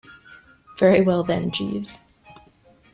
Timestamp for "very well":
0.79-1.23